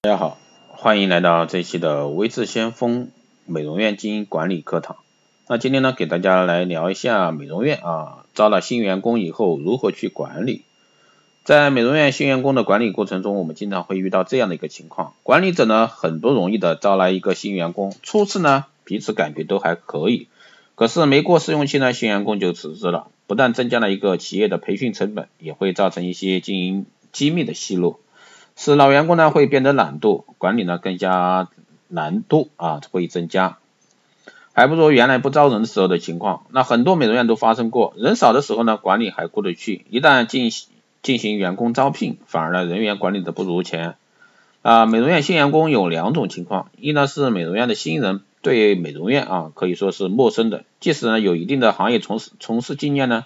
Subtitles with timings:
[0.00, 0.38] 大家好，
[0.68, 3.10] 欢迎来到这期的微智先锋
[3.46, 4.96] 美容院经营管理课堂。
[5.48, 10.62] 那今天呢，给大家来聊一下美容院啊，招了新员工以后如何去管理。
[11.42, 20.28] 在美容院新员工的管理过程中，我们经常会遇到这样的一个情况，管理者呢很不容易的招来一个新员工，初次呢彼此感觉都还可以，
[20.76, 27.98] 可是没过试用期呢，新员工就辞职了，不但增加了一个企业的培训成本，也会造成一些经营机密的泄露。
[28.60, 31.48] 使老员工呢会变得懒惰，管理呢更加
[31.86, 33.58] 难度啊会增加，
[34.52, 36.42] 还不如原来不招人的时候的情况。
[36.50, 40.68] 那很多美容院都发生过，人少的时候呢管理还过得去，一旦进行
[41.02, 43.94] 进行员工招聘，反而呢人员管理的不如前。
[44.62, 53.24] 啊，美容院新员工有两种情况，一呢是美容院的新人对美容院啊可以说是陌生的，即使呢有一定的行业从事从事经验呢，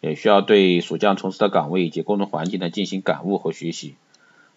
[0.00, 3.94] 也需要对所将从事的岗位以及工作环境呢进行感悟和学习。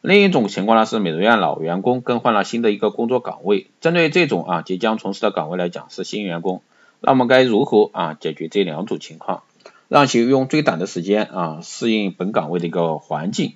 [0.06, 6.62] 另一种情况呢是美容院老员工更换了新的一个工作岗位，针对这种啊即将从事的岗位来讲是新员工，
[7.02, 9.42] 那么该如何啊解决这两种情况，
[9.88, 13.56] 让其用最短的时间啊适应本岗位的一个环境，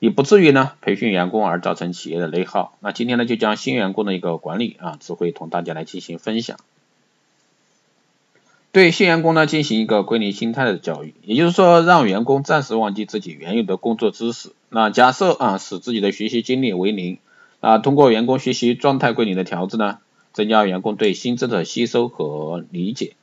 [0.00, 2.76] 也不至于呢培训员工而造成企业的内耗。
[2.80, 6.56] 那今天呢就将新员工的一个管理啊智慧同大家来进行分享。
[8.76, 14.52] 对新员工呢进行一个归零心态的教育，也就是说让员工暂时忘记自己原有的工作知识。
[14.68, 17.16] 那假设啊使自己的学习经历为零
[17.60, 20.00] 啊，通过员工学习状态归零的调制呢，
[20.34, 23.14] 增加员工对新知的吸收和理解。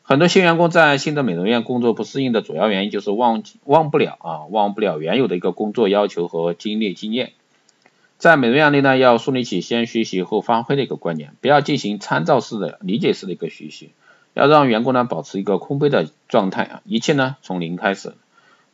[0.00, 7.32] 很多新员工在新的美容院工作不适应的主要原因就是忘记忘不了啊忘不了原有的一个工作要求和经历经验。
[8.16, 13.90] 在美容院内呢，要树立起先学习后发挥的一个观念，不要进行参照式的理解式的一个学习。
[14.34, 18.12] 要让员工呢保持一个空杯的状态啊，一切呢从零开始。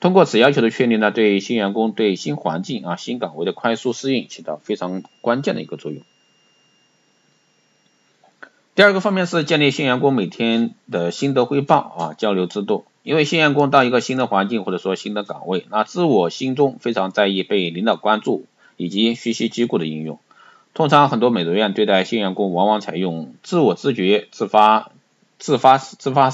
[0.00, 6.02] 通过此要求的确立呢，对新员工对新环境啊新岗位的快速适应起到非常关键的一个作用。
[8.74, 12.86] 第二个方面是建立新员工每天的心得汇报啊交流制度。
[13.02, 18.44] 因为新员工到一个新的环境或者说新的岗位，那自我心中非常在意被领导关注
[18.76, 20.18] 以及学习机构的应用。
[20.74, 24.92] 通常很多美容院对待新员工往往采用自我自觉自发。
[25.40, 26.30] 自发自发，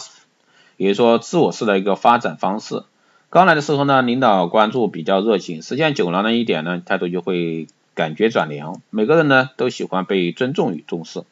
[0.77, 2.83] 也就是说自我式的一个发展方式。
[3.31, 8.83] 刚来的时候呢，领导关注比较热情，时间久了呢，一点呢态度就会感觉转凉。
[8.91, 11.22] 每个人呢都喜欢被尊重与重视，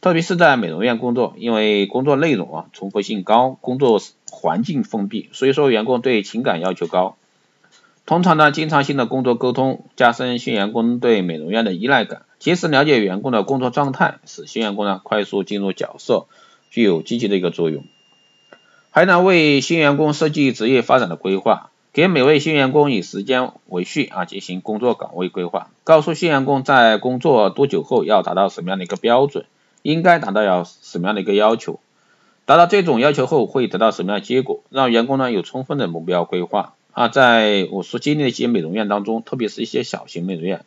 [0.00, 4.00] 特别是在美容院工作，因为工作内容啊重复性高，工作
[4.30, 7.16] 环境封闭，所以说员工对情感要求高。
[8.06, 16.26] 通常呢，经常性的工作沟通，加深新员工对美容院的依赖感，及时了解员工的工作状态，使新员工呢快速进入角色。
[16.76, 17.84] 具有积极的一个作用，
[18.90, 29.46] 还能为新员工设计职业发展的规划，给每位新员工以时间为序啊进行工作岗位规划，告诉新员工在工作多久后要达到什么样的一个标准，
[29.80, 31.80] 应该达到要什么样的一个要求，
[32.44, 40.66] 达到这种要求后会得到什么样的结果，让员工呢有充分的目标规划啊，在我所经历的一些美容院当中，特别是一些小型美容院。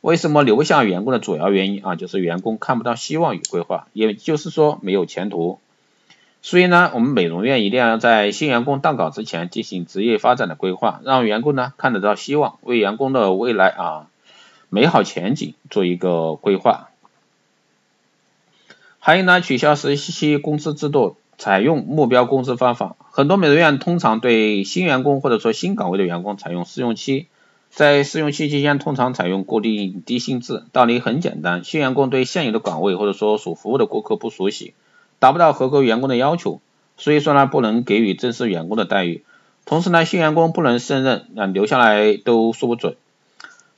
[0.00, 5.58] 为什么留下员工的主要原因啊，就是员工看不到希望与规划，也就是说没有前途。
[6.42, 14.06] 所以呢，我们美容院一定要在新员工到岗之前进行职业发展的规划，让员工呢看得到希望，为员工的未来啊
[14.70, 16.88] 美好前景做一个规划。
[19.00, 22.96] 还有呢，取消实习期工资制度，采用目标工资方法。
[23.10, 27.26] 很多美容院通常对新员工或者说新岗位的员工采用试用期。
[27.70, 30.64] 在试用期期间，通常采用固定低薪制。
[30.72, 34.74] 道理很简单，新员工对现有的岗位或者说所服务的顾客不熟悉，
[35.18, 36.60] 达不到合格员工的要求，
[36.96, 39.22] 所以说呢，不能给予正式员工的待遇。
[39.64, 42.96] 同时呢，新员工不能胜任，那留下来都说不准，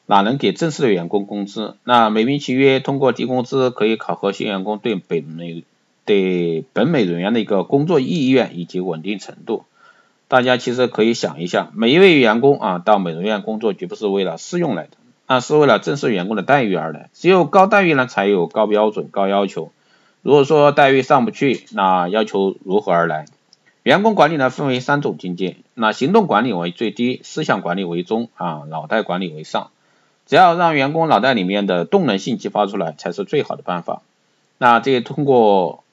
[0.06, 1.76] 哪能给正式的员工工资？
[1.84, 5.64] 那美名其曰通过低工资可以考核新员工对本美
[6.06, 9.64] 对本美人员的一个工作意愿以及稳定程度。
[10.32, 14.92] 大家其实可以想一下，每一位员工啊到美容院工作绝不是为了试用来的，
[15.26, 17.10] 那是为了正式员工的待遇而来。
[17.12, 19.72] 只有高待遇呢，才有高标准、高要求。
[20.22, 23.26] 如果说待遇上不去，那要求如何而来？
[23.82, 29.68] 员工管理呢分为三种境界，那行动管理为最低，思想管理为中啊，脑袋管理为上。
[30.24, 34.00] 只要让员工脑袋里面的动能性激发出来，才是最好的办法。
[34.56, 35.84] 那这通过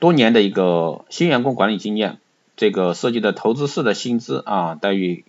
[0.00, 2.18] 多年的一个新员工管理经验。
[2.62, 5.24] 这个设计的投资式的薪资啊待遇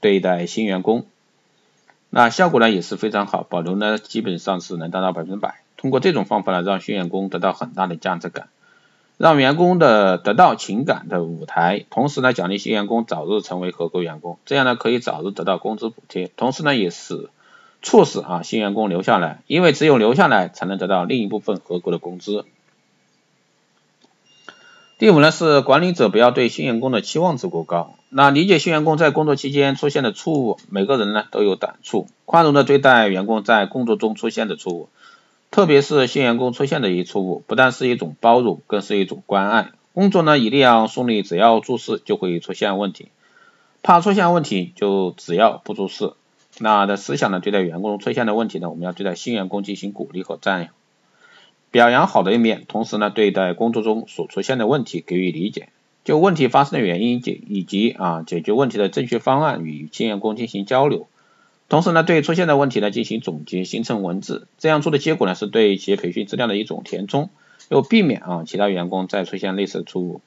[0.00, 1.06] 对待新员工，
[2.10, 5.60] 那效果呢也是非常好，保留呢基本上是能达到百分之百。
[5.76, 8.48] 通过这种方法呢，让新员工得到很大的价值感，
[9.18, 17.30] 让员工的得到情感的舞台，同时呢奖励新员工早日成为合格员工，这样呢可以早日得到工资补贴，同时呢也是
[17.82, 22.44] 促使啊新员工留下来，因为只有留下来才能得到另一部分合格的工资。
[24.96, 27.96] 第五呢是管理者不要对新员工的期望值过高。
[28.10, 34.88] 那理解新员工在工作期间出现的错误，每个人呢都有短处，宽容的对待员工在工作中出现的错误，
[35.50, 39.72] 特别是新员工出现的一错误，不但是一种包容，更是一种关爱。
[39.92, 43.08] 工作呢一定要顺利，只要做事就会出现问题，
[43.82, 46.12] 怕出现问题就只要不做事。
[46.58, 50.68] 那的思想呢对待员工出现的问题呢，我们要对待新员工进行鼓励和赞扬。
[51.74, 55.70] 表扬好的一面，同时呢，对待工作中所出现的问题给予理解，
[56.04, 61.08] 就问题发生的原因解以及啊解决问题的正确方案与新员工进行交流，
[61.68, 64.46] 同时呢，对出现的问题呢进行总结，形成文字。
[64.56, 67.28] 这样做的结果呢，是对企业培训质量的一种填充，
[67.70, 70.20] 又避免啊其他员工再出现类似的错误。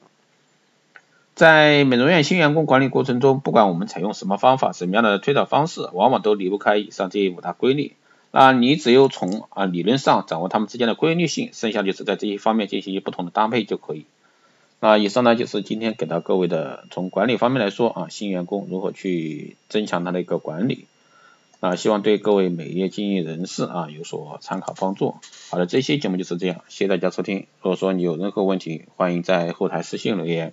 [1.34, 7.94] 在美容院新员工管理过程中，不管我们采用什么方法，什么样的推导方式，往往都离不开以上这五大规律。
[8.30, 14.04] 那你只有从啊理论上掌握它们之间的规律性，剩下就是在这些方面进行不同的搭配就可以。
[14.80, 20.86] 那以上呢就是今天给到各位的从管理方面来说啊新员工如何去增强他的一个管理
[21.58, 25.16] 啊希望对各位美业经营人士啊有所参考帮助。
[25.50, 27.46] 好的，这期节目就是这样，谢谢大家收听。
[27.62, 30.52] 如果说你有任何问题，欢迎在后台私信留言，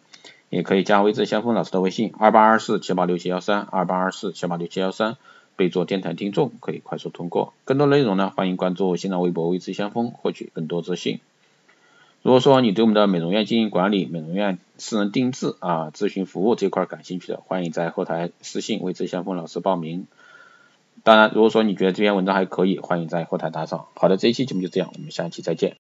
[0.50, 5.18] 也可以加微知先锋老师的微信二八二四七八六七幺三二八二四七八六七幺三。
[5.56, 11.19] 备注电台听众可以快速通过，更多内容呢，欢迎关注新浪微博“微知先锋”获取更多资讯。
[12.22, 20.07] 如果说你对我们的美容院经营管理、美容院私人定制啊咨询服务这块感兴趣的，欢迎在后台私信“微知先锋”老师报名。
[21.04, 23.88] 当然，如果说你觉得这篇文章还可以，欢迎在后台打赏。
[23.96, 25.74] 好的，这一期节目就这样，我们下期再见。